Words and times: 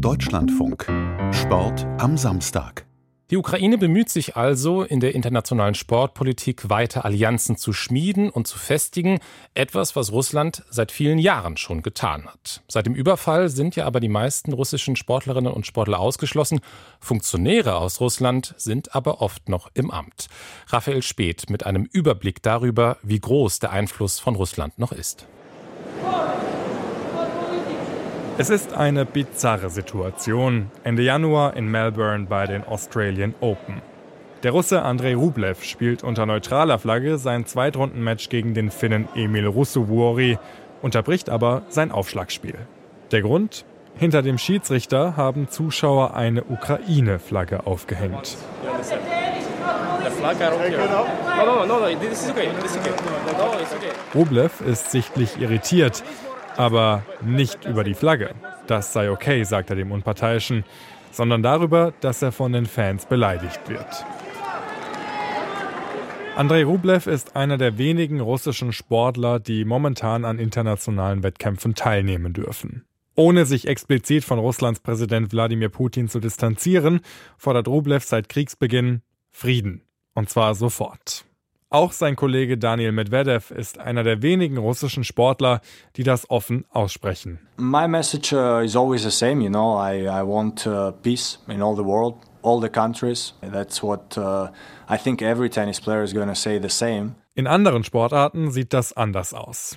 Deutschlandfunk. 0.00 0.86
Sport 1.32 1.86
am 1.98 2.18
Samstag. 2.18 2.86
Die 3.30 3.36
Ukraine 3.36 3.78
bemüht 3.78 4.10
sich 4.10 4.36
also, 4.36 4.82
in 4.82 5.00
der 5.00 5.14
internationalen 5.14 5.74
Sportpolitik 5.74 6.68
weiter 6.68 7.04
Allianzen 7.04 7.56
zu 7.56 7.72
schmieden 7.72 8.28
und 8.28 8.46
zu 8.46 8.58
festigen, 8.58 9.18
etwas, 9.54 9.96
was 9.96 10.12
Russland 10.12 10.64
seit 10.70 10.92
vielen 10.92 11.18
Jahren 11.18 11.56
schon 11.56 11.82
getan 11.82 12.26
hat. 12.26 12.62
Seit 12.68 12.86
dem 12.86 12.94
Überfall 12.94 13.48
sind 13.48 13.74
ja 13.74 13.86
aber 13.86 14.00
die 14.00 14.08
meisten 14.08 14.52
russischen 14.52 14.96
Sportlerinnen 14.96 15.52
und 15.52 15.66
Sportler 15.66 15.98
ausgeschlossen. 15.98 16.60
Funktionäre 17.00 17.76
aus 17.76 18.00
Russland 18.00 18.54
sind 18.58 18.94
aber 18.94 19.22
oft 19.22 19.48
noch 19.48 19.70
im 19.74 19.90
Amt. 19.90 20.28
Raphael 20.68 21.02
Speth 21.02 21.48
mit 21.48 21.64
einem 21.64 21.88
Überblick 21.90 22.42
darüber, 22.42 22.98
wie 23.02 23.18
groß 23.18 23.60
der 23.60 23.72
Einfluss 23.72 24.20
von 24.20 24.36
Russland 24.36 24.78
noch 24.78 24.92
ist. 24.92 25.26
Es 28.38 28.50
ist 28.50 28.74
eine 28.74 29.06
bizarre 29.06 29.70
Situation. 29.70 30.70
Ende 30.84 31.02
Januar 31.02 31.56
in 31.56 31.70
Melbourne 31.70 32.26
bei 32.26 32.46
den 32.46 32.64
Australian 32.64 33.34
Open. 33.40 33.80
Der 34.42 34.50
Russe 34.50 34.82
Andrei 34.82 35.16
Rublev 35.16 35.64
spielt 35.64 36.04
unter 36.04 36.26
neutraler 36.26 36.78
Flagge 36.78 37.16
sein 37.16 37.46
Zweitrundenmatch 37.46 38.28
gegen 38.28 38.52
den 38.52 38.70
Finnen 38.70 39.08
Emil 39.14 39.46
Russovuori, 39.46 40.38
unterbricht 40.82 41.30
aber 41.30 41.62
sein 41.70 41.90
Aufschlagspiel. 41.90 42.56
Der 43.10 43.22
Grund? 43.22 43.64
Hinter 43.96 44.20
dem 44.20 44.36
Schiedsrichter 44.36 45.16
haben 45.16 45.48
Zuschauer 45.48 46.12
eine 46.14 46.44
Ukraine-Flagge 46.44 47.66
aufgehängt. 47.66 48.36
Rublev 54.14 54.60
ist 54.60 54.90
sichtlich 54.90 55.40
irritiert 55.40 56.02
aber 56.56 57.04
nicht 57.22 57.64
über 57.64 57.84
die 57.84 57.94
Flagge. 57.94 58.34
Das 58.66 58.92
sei 58.92 59.10
okay, 59.10 59.44
sagt 59.44 59.70
er 59.70 59.76
dem 59.76 59.92
Unparteiischen, 59.92 60.64
sondern 61.10 61.42
darüber, 61.42 61.92
dass 62.00 62.22
er 62.22 62.32
von 62.32 62.52
den 62.52 62.66
Fans 62.66 63.06
beleidigt 63.06 63.68
wird. 63.68 64.04
Andrei 66.36 66.64
Rublev 66.64 67.06
ist 67.06 67.34
einer 67.34 67.56
der 67.56 67.78
wenigen 67.78 68.20
russischen 68.20 68.72
Sportler, 68.72 69.40
die 69.40 69.64
momentan 69.64 70.26
an 70.26 70.38
internationalen 70.38 71.22
Wettkämpfen 71.22 71.74
teilnehmen 71.74 72.34
dürfen. 72.34 72.84
Ohne 73.14 73.46
sich 73.46 73.66
explizit 73.66 74.24
von 74.24 74.38
Russlands 74.38 74.80
Präsident 74.80 75.32
Wladimir 75.32 75.70
Putin 75.70 76.08
zu 76.08 76.20
distanzieren, 76.20 77.00
fordert 77.38 77.68
Rublev 77.68 78.04
seit 78.04 78.28
Kriegsbeginn 78.28 79.00
Frieden. 79.30 79.80
Und 80.14 80.28
zwar 80.28 80.54
sofort. 80.54 81.24
Auch 81.68 81.90
sein 81.90 82.14
Kollege 82.14 82.58
Daniel 82.58 82.92
Medvedev 82.92 83.50
ist 83.50 83.78
einer 83.78 84.04
der 84.04 84.22
wenigen 84.22 84.56
russischen 84.56 85.02
Sportler, 85.02 85.60
die 85.96 86.04
das 86.04 86.30
offen 86.30 86.64
aussprechen. 86.70 87.40
My 87.56 87.88
message 87.88 88.32
uh, 88.32 88.62
is 88.62 88.76
always 88.76 89.02
the 89.02 89.10
same, 89.10 89.42
you 89.42 89.50
know. 89.50 89.76
I, 89.76 90.02
I 90.02 90.22
want 90.22 90.64
uh, 90.64 90.92
peace 91.02 91.40
in 91.48 91.62
all 91.62 91.74
the 91.74 91.84
world, 91.84 92.14
all 92.42 92.60
the 92.60 92.68
countries. 92.68 93.34
That's 93.40 93.82
what 93.82 94.16
uh, 94.16 94.50
I 94.88 94.96
think 94.96 95.22
every 95.22 95.50
tennis 95.50 95.80
player 95.80 96.04
is 96.04 96.14
going 96.14 96.28
to 96.28 96.36
say 96.36 96.60
the 96.60 96.68
same. 96.68 97.16
In 97.34 97.48
anderen 97.48 97.82
Sportarten 97.82 98.52
sieht 98.52 98.72
das 98.72 98.92
anders 98.92 99.34
aus. 99.34 99.76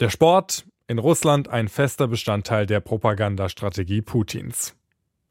Der 0.00 0.10
Sport 0.10 0.66
in 0.88 0.98
Russland 0.98 1.48
ein 1.48 1.68
fester 1.68 2.08
Bestandteil 2.08 2.66
der 2.66 2.80
Propagandastrategie 2.80 4.02
Putins. 4.02 4.74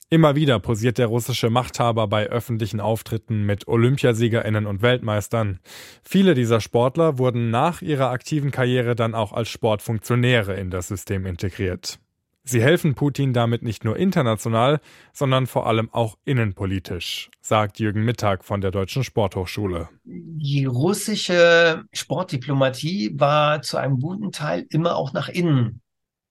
Immer 0.10 0.38
wieder 0.38 0.60
posiert 0.60 1.00
der 1.00 1.08
russische 1.08 1.50
Machthaber 1.50 2.08
bei 2.08 2.28
öffentlichen 2.28 2.80
Auftritten 2.80 3.46
mit 3.46 3.68
Olympiasiegerinnen 3.68 4.66
und 4.66 4.82
Weltmeistern. 4.82 5.60
Viele 6.02 6.34
dieser 6.34 6.62
Sportler 6.62 7.18
wurden 7.18 7.50
nach 7.50 7.82
ihrer 7.82 8.10
aktiven 8.12 8.52
Karriere 8.52 8.96
dann 8.96 9.14
auch 9.14 9.34
als 9.34 9.50
Sportfunktionäre 9.50 10.54
in 10.56 10.70
das 10.70 10.88
System 10.88 11.26
integriert. 11.26 12.00
Sie 12.46 12.62
helfen 12.62 12.96
Putin 12.96 13.34
damit 13.34 13.64
nicht 13.64 13.84
nur 13.84 13.98
international, 13.98 14.80
sondern 15.12 15.46
vor 15.46 15.68
allem 15.68 15.90
auch 15.92 16.18
innenpolitisch, 16.24 17.30
sagt 17.42 17.78
Jürgen 17.78 18.06
Mittag 18.06 18.46
von 18.46 18.62
der 18.62 18.72
Deutschen 18.72 19.04
Sporthochschule. 19.04 19.90
Die 20.06 20.64
russische 20.64 21.84
Sportdiplomatie 21.92 23.12
war 23.20 23.62
zu 23.62 23.76
einem 23.76 24.00
guten 24.00 24.32
Teil 24.32 24.66
immer 24.70 24.96
auch 24.96 25.12
nach 25.12 25.28
innen 25.28 25.82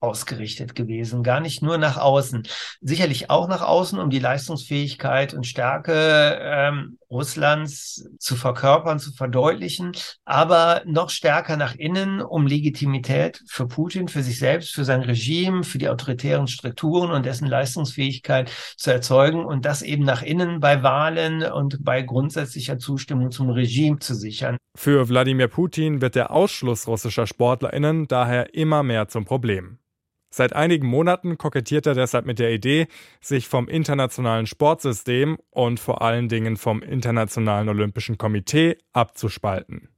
ausgerichtet 0.00 0.74
gewesen, 0.74 1.22
gar 1.22 1.40
nicht 1.40 1.62
nur 1.62 1.78
nach 1.78 1.96
außen. 1.96 2.46
Sicherlich 2.80 3.30
auch 3.30 3.48
nach 3.48 3.62
außen, 3.62 3.98
um 3.98 4.10
die 4.10 4.18
Leistungsfähigkeit 4.18 5.34
und 5.34 5.46
Stärke 5.46 6.38
ähm, 6.40 6.98
Russlands 7.16 8.06
zu 8.18 8.36
verkörpern, 8.36 8.98
zu 8.98 9.12
verdeutlichen, 9.12 9.92
aber 10.24 10.82
noch 10.84 11.08
stärker 11.08 11.56
nach 11.56 11.74
innen, 11.74 12.20
um 12.20 12.46
Legitimität 12.46 13.42
für 13.48 13.66
Putin, 13.66 14.08
für 14.08 14.22
sich 14.22 14.38
selbst, 14.38 14.74
für 14.74 14.84
sein 14.84 15.00
Regime, 15.00 15.64
für 15.64 15.78
die 15.78 15.88
autoritären 15.88 16.46
Strukturen 16.46 17.10
und 17.10 17.24
dessen 17.24 17.48
Leistungsfähigkeit 17.48 18.52
zu 18.76 18.92
erzeugen 18.92 19.44
und 19.44 19.64
das 19.64 19.80
eben 19.82 20.04
nach 20.04 20.22
innen 20.22 20.60
bei 20.60 20.82
Wahlen 20.82 21.42
und 21.42 21.82
bei 21.82 22.02
grundsätzlicher 22.02 22.78
Zustimmung 22.78 23.30
zum 23.30 23.48
Regime 23.48 23.98
zu 23.98 24.14
sichern. 24.14 24.58
Für 24.76 25.08
Wladimir 25.08 25.48
Putin 25.48 26.02
wird 26.02 26.14
der 26.14 26.30
Ausschluss 26.30 26.86
russischer 26.86 27.26
Sportlerinnen 27.26 28.08
daher 28.08 28.54
immer 28.54 28.82
mehr 28.82 29.08
zum 29.08 29.24
Problem. 29.24 29.78
Seit 30.36 30.52
einigen 30.52 30.86
Monaten 30.86 31.38
kokettiert 31.38 31.86
er 31.86 31.94
deshalb 31.94 32.26
mit 32.26 32.38
der 32.38 32.52
Idee, 32.52 32.88
sich 33.22 33.48
vom 33.48 33.68
internationalen 33.68 34.46
Sportsystem 34.46 35.38
und 35.48 35.80
vor 35.80 36.02
allen 36.02 36.28
Dingen 36.28 36.58
vom 36.58 36.82
Internationalen 36.82 37.70
Olympischen 37.70 38.18
Komitee 38.18 38.76
abzuspalten. 38.92 39.88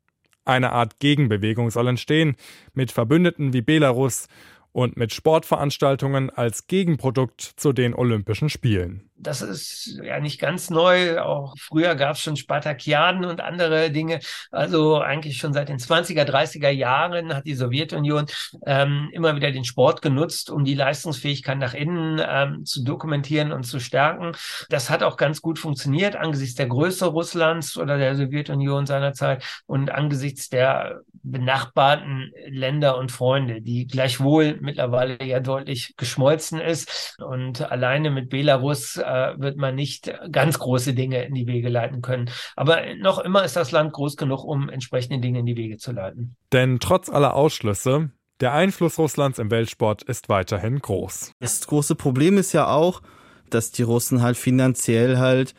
Eine 0.44 0.70
Art 0.70 1.00
Gegenbewegung 1.00 1.72
soll 1.72 1.88
entstehen, 1.88 2.36
mit 2.72 2.92
Verbündeten 2.92 3.52
wie 3.52 3.62
Belarus 3.62 4.28
und 4.70 4.96
mit 4.96 5.12
Sportveranstaltungen 5.12 6.30
als 6.30 6.68
Gegenprodukt 6.68 7.40
zu 7.40 7.72
den 7.72 7.92
Olympischen 7.92 8.48
Spielen. 8.48 9.07
Das 9.20 9.42
ist 9.42 9.98
ja 10.02 10.20
nicht 10.20 10.40
ganz 10.40 10.70
neu. 10.70 11.20
Auch 11.20 11.54
früher 11.58 11.94
gab 11.96 12.16
es 12.16 12.20
schon 12.20 12.36
Spartakiaden 12.36 13.24
und 13.24 13.40
andere 13.40 13.90
Dinge. 13.90 14.20
Also 14.50 15.00
eigentlich 15.00 15.38
schon 15.38 15.52
seit 15.52 15.68
den 15.68 15.78
20er, 15.78 16.24
30er 16.24 16.70
Jahren 16.70 17.34
hat 17.34 17.46
die 17.46 17.54
Sowjetunion 17.54 18.26
ähm, 18.64 19.10
immer 19.12 19.34
wieder 19.34 19.50
den 19.50 19.64
Sport 19.64 20.02
genutzt, 20.02 20.50
um 20.50 20.64
die 20.64 20.74
Leistungsfähigkeit 20.74 21.58
nach 21.58 21.74
innen 21.74 22.22
ähm, 22.24 22.64
zu 22.64 22.84
dokumentieren 22.84 23.52
und 23.52 23.64
zu 23.64 23.80
stärken. 23.80 24.32
Das 24.68 24.88
hat 24.90 25.02
auch 25.02 25.16
ganz 25.16 25.42
gut 25.42 25.58
funktioniert 25.58 26.16
angesichts 26.16 26.54
der 26.54 26.66
Größe 26.66 27.06
Russlands 27.06 27.76
oder 27.76 27.98
der 27.98 28.14
Sowjetunion 28.14 28.86
seinerzeit 28.86 29.42
und 29.66 29.90
angesichts 29.90 30.48
der 30.48 31.02
benachbarten 31.22 32.32
Länder 32.46 32.96
und 32.98 33.12
Freunde, 33.12 33.60
die 33.60 33.86
gleichwohl 33.86 34.58
mittlerweile 34.60 35.22
ja 35.24 35.40
deutlich 35.40 35.94
geschmolzen 35.96 36.60
ist. 36.60 37.16
Und 37.18 37.70
alleine 37.70 38.10
mit 38.10 38.30
Belarus 38.30 38.98
äh, 39.08 39.40
wird 39.40 39.56
man 39.56 39.74
nicht 39.74 40.12
ganz 40.30 40.58
große 40.58 40.94
Dinge 40.94 41.24
in 41.24 41.34
die 41.34 41.46
Wege 41.46 41.68
leiten 41.68 42.02
können. 42.02 42.30
Aber 42.56 42.82
noch 42.98 43.18
immer 43.18 43.44
ist 43.44 43.56
das 43.56 43.70
Land 43.70 43.92
groß 43.92 44.16
genug, 44.16 44.44
um 44.44 44.68
entsprechende 44.68 45.20
Dinge 45.20 45.40
in 45.40 45.46
die 45.46 45.56
Wege 45.56 45.78
zu 45.78 45.92
leiten. 45.92 46.36
Denn 46.52 46.78
trotz 46.80 47.08
aller 47.08 47.34
Ausschlüsse, 47.34 48.10
der 48.40 48.52
Einfluss 48.52 48.98
Russlands 48.98 49.38
im 49.38 49.50
Weltsport 49.50 50.02
ist 50.02 50.28
weiterhin 50.28 50.78
groß. 50.78 51.32
Das 51.40 51.66
große 51.66 51.94
Problem 51.94 52.38
ist 52.38 52.52
ja 52.52 52.68
auch, 52.68 53.02
dass 53.50 53.72
die 53.72 53.82
Russen 53.82 54.22
halt 54.22 54.36
finanziell 54.36 55.18
halt 55.18 55.54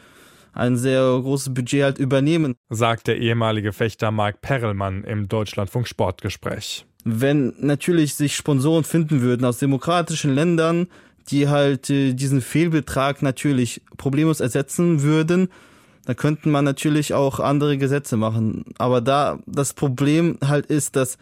ein 0.54 0.78
sehr 0.78 1.02
großes 1.02 1.54
Budget 1.54 1.84
halt 1.84 1.98
übernehmen, 1.98 2.56
sagt 2.70 3.08
der 3.08 3.18
ehemalige 3.18 3.74
Fechter 3.74 4.12
Mark 4.12 4.42
Perelmann 4.42 5.04
im 5.04 5.28
Deutschlandfunk 5.28 5.88
Sportgespräch. 5.88 6.86
Wenn 7.06 7.54
natürlich 7.60 8.16
sich 8.16 8.36
Sponsoren 8.36 8.84
finden 8.84 9.22
würden 9.22 9.46
aus 9.46 9.60
demokratischen 9.60 10.34
Ländern, 10.34 10.88
die 11.32 11.48
halt 11.48 11.90
äh, 11.90 12.14
diesen 12.14 12.42
Fehlbetrag 12.42 13.22
natürlich 13.22 13.82
problemlos 13.98 14.40
ersetzen 14.40 15.02
würden, 15.02 15.50
dann 16.06 16.16
könnten 16.16 16.52
man 16.52 16.66
natürlich 16.66 17.14
auch 17.14 17.40
andere 17.40 17.78
Gesetze 17.78 18.18
machen. 18.18 18.66
Aber 18.78 19.02
da 19.02 19.40
das 19.46 19.74
Problem 19.74 20.38
halt 20.44 20.66
ist, 20.66 20.96
dass 20.96 21.18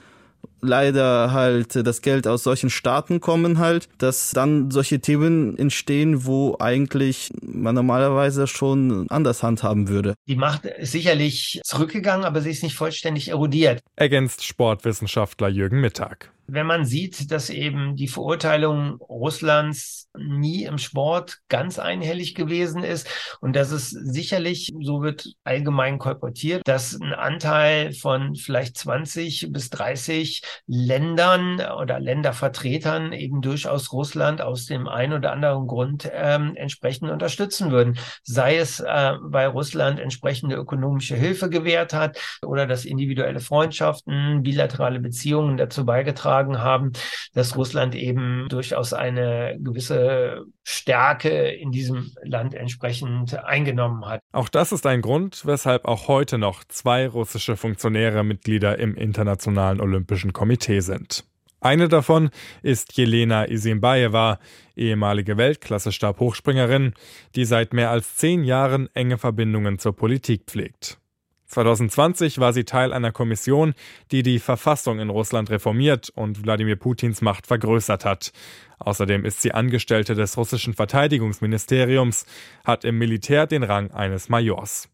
leider 0.62 1.32
halt 1.34 1.76
das 1.76 2.02
Geld 2.02 2.28
aus 2.28 2.44
solchen 2.44 2.70
Staaten 2.70 3.20
kommen 3.20 3.60
halt, 3.60 3.90
dass 3.98 4.32
dann 4.32 4.72
solche 4.72 5.00
Themen 5.00 5.58
entstehen, 5.58 6.26
wo 6.26 6.56
eigentlich 6.60 7.32
man 7.42 7.76
normalerweise 7.76 8.48
schon 8.48 9.08
anders 9.10 9.44
handhaben 9.44 9.88
würde. 9.88 10.16
Die 10.28 10.36
Macht 10.36 10.66
ist 10.66 10.92
sicherlich 10.92 11.62
zurückgegangen, 11.64 12.26
aber 12.26 12.42
sie 12.42 12.52
ist 12.52 12.64
nicht 12.64 12.76
vollständig 12.76 13.30
erodiert. 13.30 13.82
Ergänzt 13.96 14.44
Sportwissenschaftler 14.44 15.50
Jürgen 15.50 15.82
Mittag 15.82 16.32
wenn 16.48 16.66
man 16.66 16.86
sieht, 16.86 17.32
dass 17.32 17.50
eben 17.50 17.96
die 17.96 18.08
Verurteilung 18.08 18.96
Russlands 19.02 20.08
nie 20.18 20.64
im 20.64 20.78
Sport 20.78 21.40
ganz 21.50 21.78
einhellig 21.78 22.36
gewesen 22.36 22.84
ist 22.84 23.08
und 23.42 23.56
dass 23.56 23.72
es 23.72 23.90
sicherlich, 23.90 24.74
so 24.82 25.02
wird 25.02 25.34
allgemein 25.44 26.00
kolportiert, 26.00 26.62
dass 26.66 27.00
ein 27.00 27.14
Anteil 27.14 27.94
von 27.94 28.36
vielleicht 28.36 28.78
20 28.78 29.50
bis 29.52 29.70
30 29.70 30.42
Ländern 30.66 31.62
oder 31.62 32.00
Ländervertretern 32.00 33.12
eben 33.12 33.42
durchaus 33.42 33.92
Russland 33.92 34.42
aus 34.42 34.66
dem 34.66 34.88
einen 34.88 35.14
oder 35.14 35.34
anderen 35.34 35.68
Grund 35.68 36.10
ähm, 36.14 36.54
entsprechend 36.56 37.12
unterstützen 37.12 37.72
würden. 37.72 37.98
Sei 38.24 38.58
es, 38.58 38.80
äh, 38.80 39.14
weil 39.20 39.50
Russland 39.50 40.00
entsprechende 40.00 40.56
ökonomische 40.56 41.16
Hilfe 41.16 41.50
gewährt 41.50 41.94
hat 41.94 42.20
oder 42.46 42.66
dass 42.66 42.86
individuelle 42.86 43.40
Freundschaften, 43.40 44.44
bilaterale 44.44 45.00
Beziehungen 45.00 45.58
dazu 45.58 45.86
beigetragen 45.86 46.37
beigetragen 46.38 46.60
haben, 46.60 46.94
dass 47.34 47.56
Russland 47.56 47.96
eben 47.96 48.48
durchaus 48.50 48.94
eine 48.94 49.58
gewisse 49.60 50.46
Stärke 50.64 51.50
in 51.50 51.72
diesem 51.72 52.12
Land 52.24 52.54
entsprechend 52.54 53.38
eingenommen 53.44 54.06
hat. 54.06 54.22
Auch 54.32 54.50
das 54.50 54.72
ist 54.72 54.86
ein 54.86 55.02
Grund, 55.02 55.46
weshalb 55.46 55.86
auch 55.86 56.08
heute 56.08 56.38
noch 56.38 56.64
zwei 56.66 57.08
russische 57.08 57.58
Funktionäre 57.58 58.24
Mitglieder 58.24 58.80
im 58.80 58.96
Internationalen 58.96 59.82
Olympischen 59.82 60.34
Komitee 60.34 60.80
sind. 60.80 61.26
Eine 61.60 61.90
davon 61.90 62.30
ist 62.62 62.96
Jelena 62.96 63.46
Isimbaeva, 63.46 64.38
ehemalige 64.76 65.38
Weltklasse-Stabhochspringerin, 65.38 66.94
die 67.36 67.46
seit 67.46 67.74
mehr 67.74 67.90
als 67.90 68.16
zehn 68.16 68.44
Jahren 68.44 68.90
enge 68.94 69.18
Verbindungen 69.18 69.80
zur 69.80 69.96
Politik 69.96 70.44
pflegt. 70.46 71.00
2020 71.48 72.40
war 72.40 72.52
sie 72.52 72.66
Teil 72.66 72.92
einer 72.92 73.12
Kommission, 73.12 73.74
die 74.12 74.22
die 74.22 74.40
Verfassung 74.40 75.00
in 75.00 75.10
Russland 75.10 75.50
reformiert 75.50 76.10
und 76.10 76.44
Wladimir 76.44 76.76
Putins 76.76 77.22
Macht 77.22 77.48
vergrößert 77.48 78.04
hat. 78.06 78.32
Außerdem 78.80 79.26
ist 79.26 79.42
sie 79.42 79.54
Angestellte 79.54 80.14
des 80.14 80.38
russischen 80.38 80.74
Verteidigungsministeriums, 80.74 82.26
hat 82.66 82.84
im 82.84 82.98
Militär 82.98 83.48
den 83.48 83.64
Rang 83.64 83.92
eines 83.92 84.30
Majors. 84.30 84.90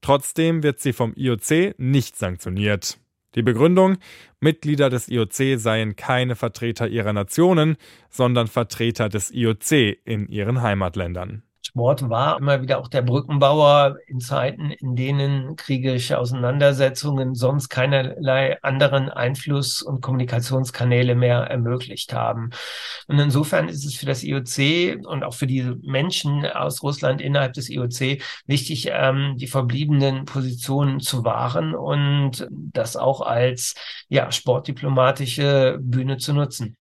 Trotzdem 0.00 0.62
wird 0.62 0.80
sie 0.80 0.92
vom 0.92 1.12
IOC 1.14 1.74
nicht 1.78 2.16
sanktioniert. 2.16 2.98
Die 3.34 3.42
Begründung, 3.42 3.98
Mitglieder 4.40 4.88
des 4.88 5.08
IOC 5.08 5.58
seien 5.58 5.96
keine 5.96 6.34
Vertreter 6.34 6.88
ihrer 6.88 7.12
Nationen, 7.12 7.76
sondern 8.08 8.46
Vertreter 8.46 9.08
des 9.08 9.30
IOC 9.30 9.98
in 10.04 10.28
ihren 10.28 10.62
Heimatländern. 10.62 11.42
Sport 11.68 12.08
war 12.08 12.38
immer 12.38 12.62
wieder 12.62 12.78
auch 12.78 12.88
der 12.88 13.02
Brückenbauer 13.02 13.98
in 14.06 14.20
Zeiten, 14.20 14.70
in 14.70 14.96
denen 14.96 15.54
kriegerische 15.54 16.18
Auseinandersetzungen 16.18 17.34
sonst 17.34 17.68
keinerlei 17.68 18.56
anderen 18.62 19.10
Einfluss- 19.10 19.82
und 19.82 20.00
Kommunikationskanäle 20.00 21.14
mehr 21.14 21.40
ermöglicht 21.40 22.14
haben. 22.14 22.50
Und 23.06 23.18
insofern 23.18 23.68
ist 23.68 23.84
es 23.84 23.96
für 23.96 24.06
das 24.06 24.24
IOC 24.24 25.06
und 25.06 25.24
auch 25.24 25.34
für 25.34 25.46
die 25.46 25.62
Menschen 25.82 26.46
aus 26.46 26.82
Russland 26.82 27.20
innerhalb 27.20 27.52
des 27.52 27.68
IOC 27.68 28.22
wichtig, 28.46 28.88
ähm, 28.90 29.36
die 29.36 29.46
verbliebenen 29.46 30.24
Positionen 30.24 31.00
zu 31.00 31.24
wahren 31.24 31.74
und 31.74 32.48
das 32.50 32.96
auch 32.96 33.20
als 33.20 33.74
ja, 34.08 34.32
sportdiplomatische 34.32 35.78
Bühne 35.82 36.16
zu 36.16 36.32
nutzen. 36.32 36.78